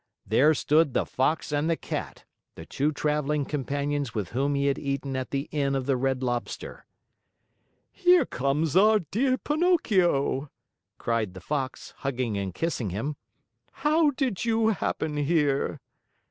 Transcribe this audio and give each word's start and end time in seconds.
There 0.25 0.55
stood 0.55 0.95
the 0.95 1.05
Fox 1.05 1.51
and 1.53 1.69
the 1.69 1.77
Cat, 1.77 2.23
the 2.55 2.65
two 2.65 2.91
traveling 2.91 3.45
companions 3.45 4.15
with 4.15 4.29
whom 4.29 4.55
he 4.55 4.65
had 4.65 4.79
eaten 4.79 5.15
at 5.15 5.29
the 5.29 5.41
Inn 5.51 5.75
of 5.75 5.85
the 5.85 5.95
Red 5.95 6.23
Lobster. 6.23 6.87
"Here 7.91 8.25
comes 8.25 8.75
our 8.75 8.97
dear 8.97 9.37
Pinocchio!" 9.37 10.49
cried 10.97 11.35
the 11.35 11.39
Fox, 11.39 11.93
hugging 11.97 12.35
and 12.35 12.51
kissing 12.51 12.89
him. 12.89 13.15
"How 13.85 14.09
did 14.09 14.43
you 14.43 14.69
happen 14.69 15.17
here?" 15.17 15.79